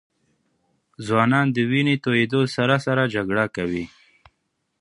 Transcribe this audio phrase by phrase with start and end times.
[1.05, 3.85] ځوانان د وینې د تویېدو سره سره جګړه کوي.